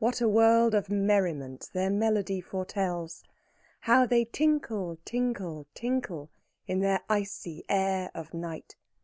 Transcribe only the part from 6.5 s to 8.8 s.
In their icy air of night!